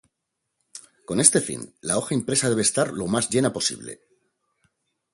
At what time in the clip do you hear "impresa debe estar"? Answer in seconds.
2.15-2.91